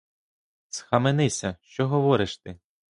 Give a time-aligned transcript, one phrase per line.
[0.69, 2.59] Схаменися, що говориш ти?